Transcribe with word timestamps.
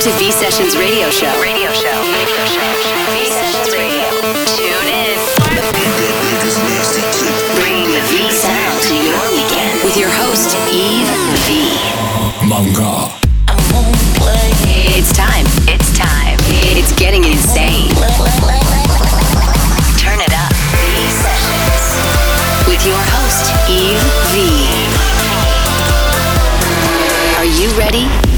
Welcome 0.00 0.18
to 0.18 0.24
V 0.24 0.32
Sessions 0.32 0.76
Radio 0.78 1.10
Show. 1.10 1.28
Radio 1.42 1.68
Show. 1.76 1.92
Radio 1.92 2.44
Show. 2.48 2.72
V 3.12 3.28
Sessions 3.28 3.68
Radio. 3.68 4.08
Tune 4.56 4.88
in. 4.88 5.20
Bring 7.60 7.84
the 7.84 8.00
V 8.08 8.32
sound 8.32 8.80
to 8.88 8.96
your 8.96 9.20
weekend 9.36 9.84
with 9.84 9.98
your 9.98 10.08
host 10.08 10.56
Yves 10.72 11.12
V. 11.44 11.76
Manga. 12.48 13.12
It's 14.96 15.12
time. 15.12 15.44
It's 15.68 15.92
time. 15.92 16.38
It's 16.48 16.96
getting 16.98 17.24
insane. 17.24 17.92
Turn 20.00 20.16
it 20.16 20.32
up. 20.32 20.52
V 20.80 20.96
Sessions 21.20 21.84
with 22.66 22.86
your 22.88 22.96
host 22.96 23.52
Yves 23.68 24.00
V. 24.32 24.48
Are 27.36 27.44
you 27.44 27.68
ready? 27.78 28.29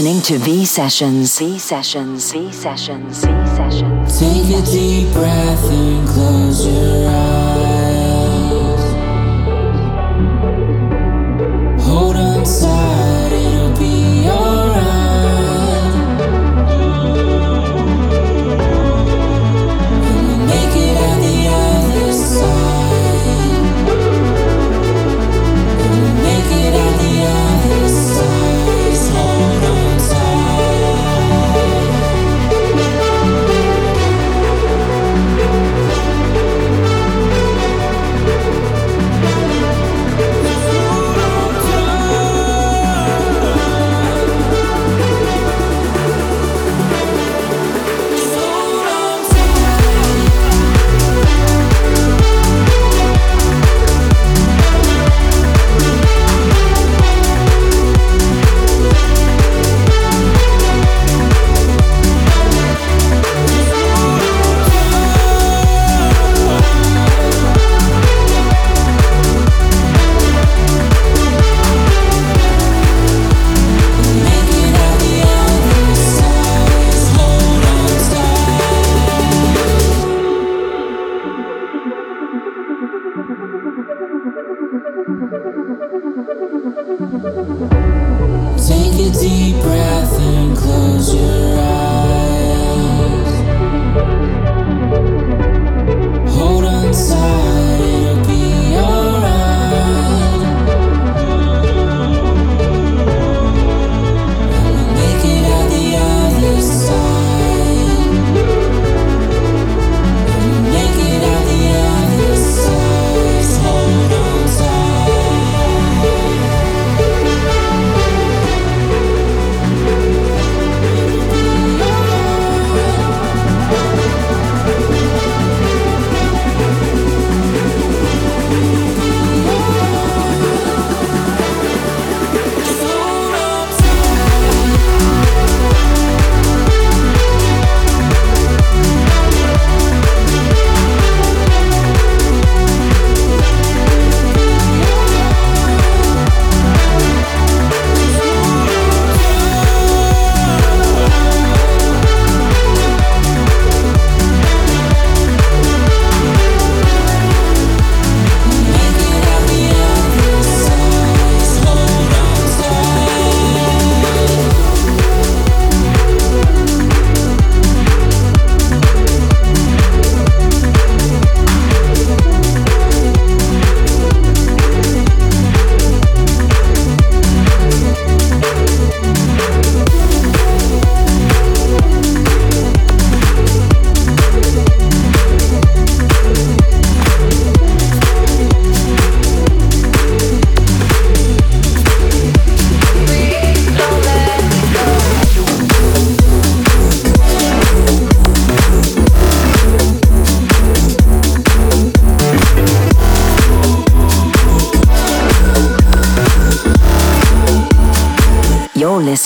listening 0.00 0.22
to 0.22 0.42
V 0.42 0.64
Sessions. 0.64 1.38
V 1.38 1.58
Sessions. 1.58 2.32
V 2.32 2.50
Sessions. 2.50 3.22
V 3.22 3.30
Sessions. 3.54 4.18
Take 4.18 4.58
a 4.58 4.62
deep 4.64 5.12
breath 5.12 5.70
and 5.70 6.08
close 6.08 6.66
your 6.66 7.08
eyes. 7.10 7.29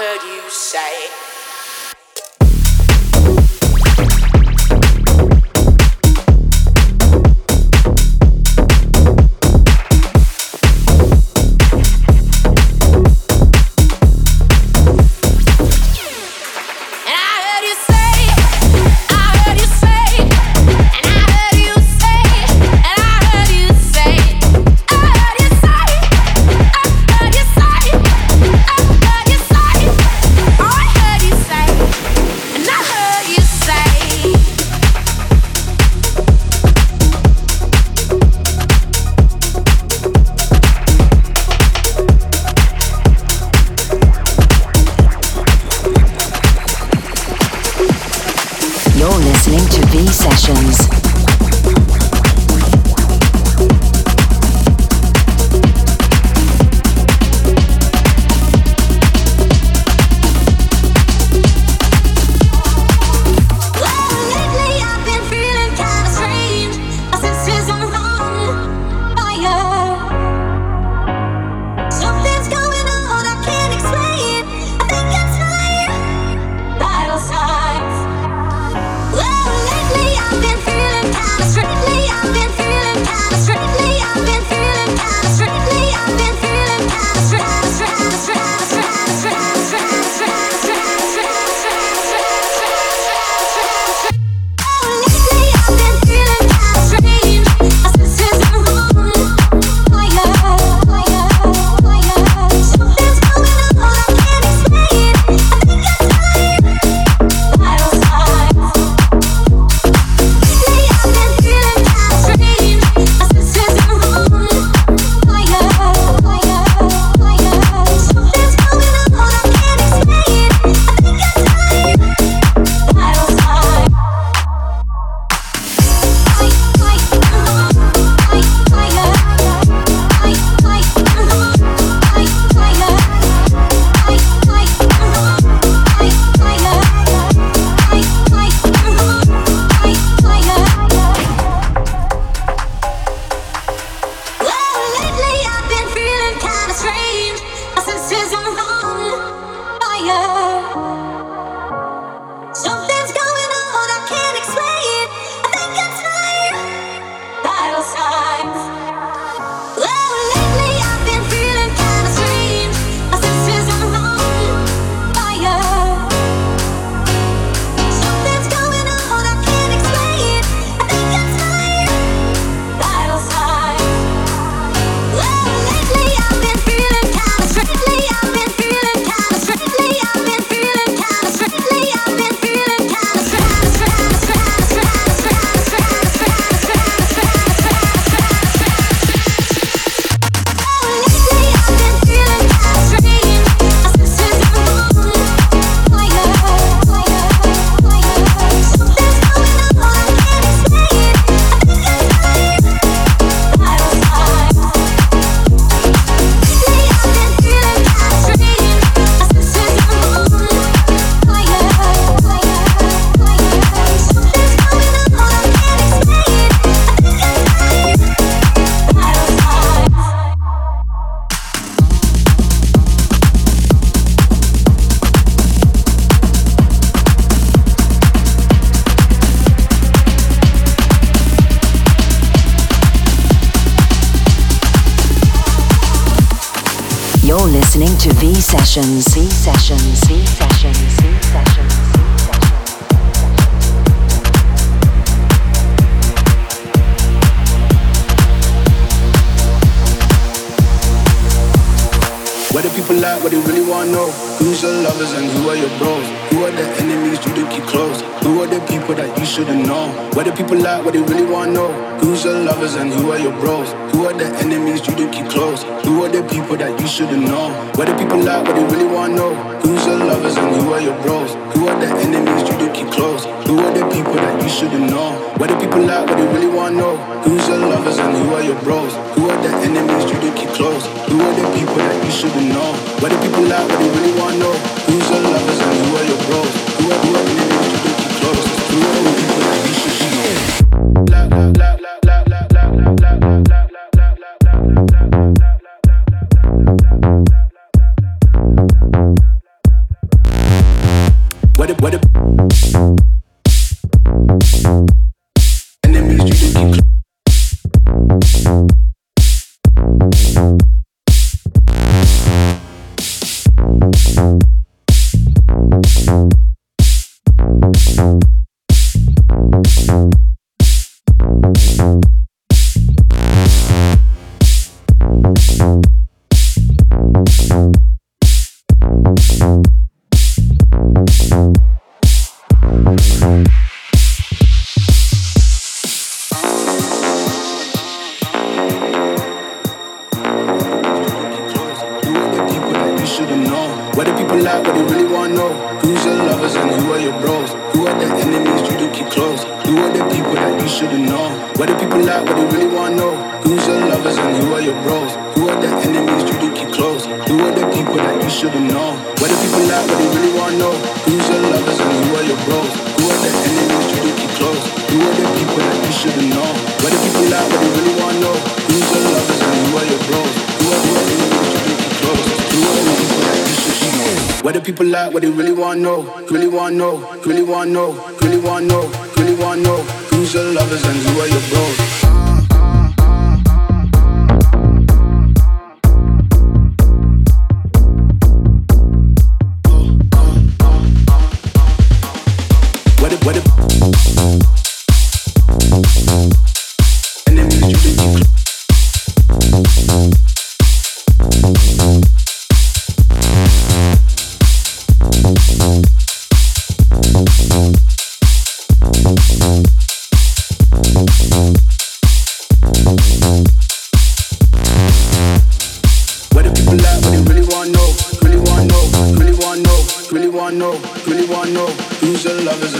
heard 0.00 0.22
you 0.22 0.48
say. 0.48 1.29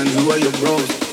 And 0.01 0.09
who 0.09 0.31
are 0.31 0.39
your 0.39 0.53
bros? 0.53 1.10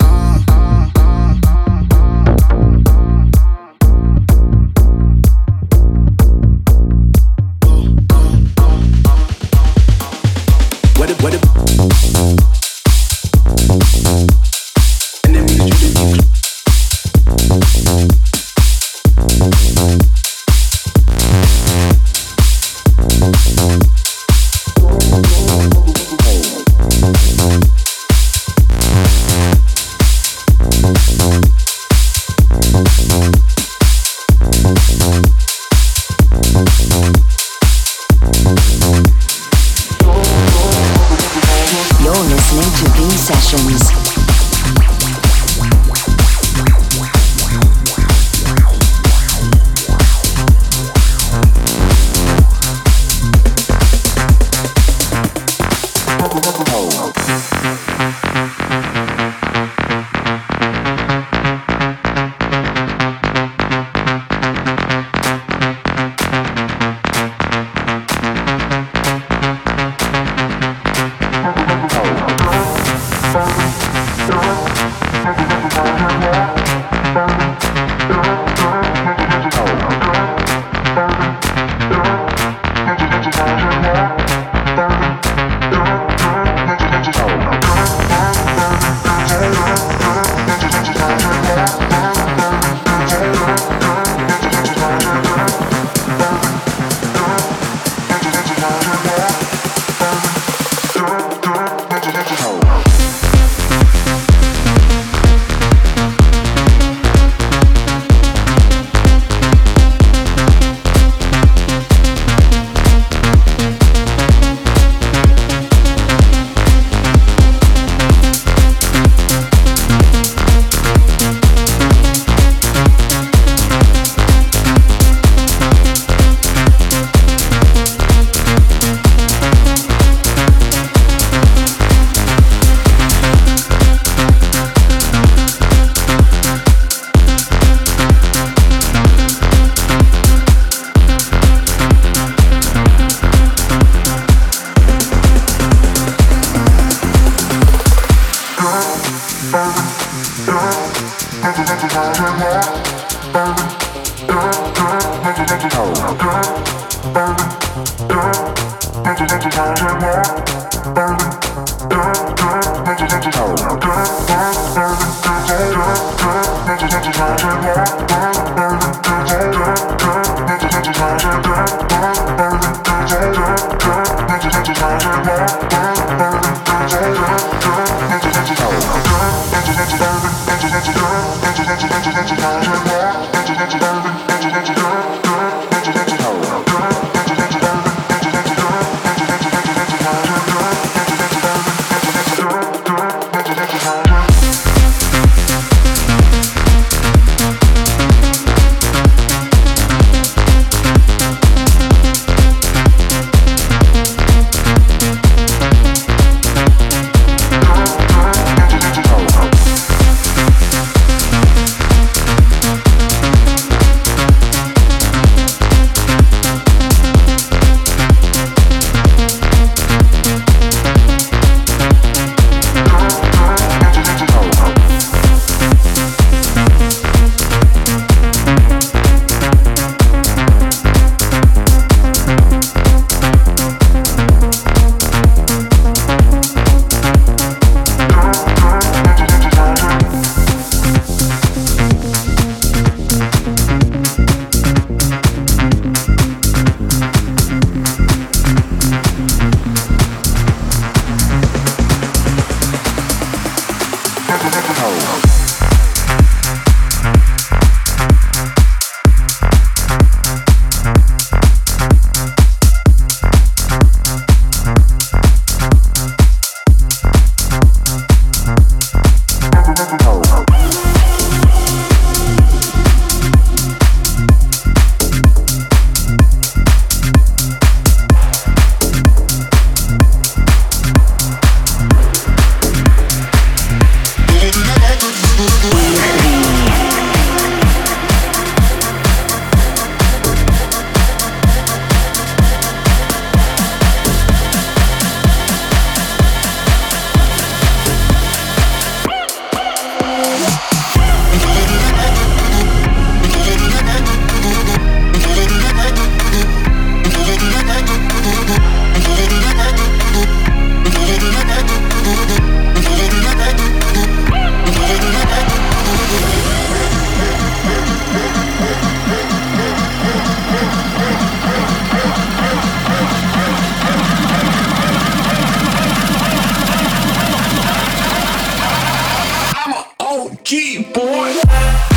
Loving 330.78 331.97